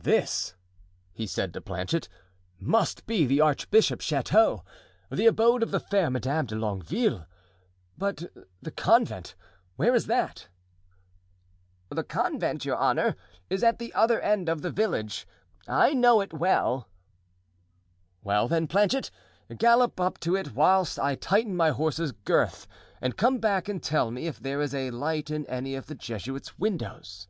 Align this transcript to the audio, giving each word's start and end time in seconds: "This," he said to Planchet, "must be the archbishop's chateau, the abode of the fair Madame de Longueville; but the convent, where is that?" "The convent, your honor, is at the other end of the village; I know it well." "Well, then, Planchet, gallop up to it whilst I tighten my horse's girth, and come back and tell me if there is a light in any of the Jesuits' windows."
"This," 0.00 0.54
he 1.12 1.28
said 1.28 1.54
to 1.54 1.60
Planchet, 1.60 2.08
"must 2.58 3.06
be 3.06 3.24
the 3.24 3.40
archbishop's 3.40 4.04
chateau, 4.04 4.64
the 5.12 5.26
abode 5.26 5.62
of 5.62 5.70
the 5.70 5.78
fair 5.78 6.10
Madame 6.10 6.44
de 6.46 6.56
Longueville; 6.56 7.24
but 7.96 8.32
the 8.60 8.72
convent, 8.72 9.36
where 9.76 9.94
is 9.94 10.06
that?" 10.06 10.48
"The 11.88 12.02
convent, 12.02 12.64
your 12.64 12.74
honor, 12.76 13.14
is 13.48 13.62
at 13.62 13.78
the 13.78 13.94
other 13.94 14.20
end 14.20 14.48
of 14.48 14.60
the 14.60 14.72
village; 14.72 15.24
I 15.68 15.94
know 15.94 16.20
it 16.20 16.32
well." 16.34 16.88
"Well, 18.24 18.48
then, 18.48 18.66
Planchet, 18.66 19.12
gallop 19.56 20.00
up 20.00 20.18
to 20.18 20.34
it 20.34 20.52
whilst 20.56 20.98
I 20.98 21.14
tighten 21.14 21.54
my 21.56 21.70
horse's 21.70 22.10
girth, 22.10 22.66
and 23.00 23.16
come 23.16 23.38
back 23.38 23.68
and 23.68 23.80
tell 23.80 24.10
me 24.10 24.26
if 24.26 24.40
there 24.40 24.60
is 24.60 24.74
a 24.74 24.90
light 24.90 25.30
in 25.30 25.46
any 25.46 25.76
of 25.76 25.86
the 25.86 25.94
Jesuits' 25.94 26.58
windows." 26.58 27.28